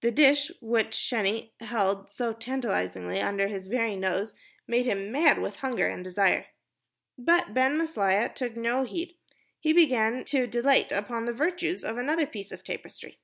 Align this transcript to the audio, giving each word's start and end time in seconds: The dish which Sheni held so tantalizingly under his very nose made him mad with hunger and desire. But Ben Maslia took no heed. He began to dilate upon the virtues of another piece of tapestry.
The 0.00 0.10
dish 0.10 0.50
which 0.62 0.92
Sheni 0.96 1.50
held 1.60 2.10
so 2.10 2.32
tantalizingly 2.32 3.20
under 3.20 3.46
his 3.48 3.66
very 3.68 3.94
nose 3.94 4.34
made 4.66 4.86
him 4.86 5.12
mad 5.12 5.36
with 5.38 5.56
hunger 5.56 5.86
and 5.86 6.02
desire. 6.02 6.46
But 7.18 7.52
Ben 7.52 7.76
Maslia 7.76 8.34
took 8.34 8.56
no 8.56 8.84
heed. 8.84 9.18
He 9.60 9.74
began 9.74 10.24
to 10.24 10.46
dilate 10.46 10.90
upon 10.92 11.26
the 11.26 11.34
virtues 11.34 11.84
of 11.84 11.98
another 11.98 12.26
piece 12.26 12.52
of 12.52 12.64
tapestry. 12.64 13.18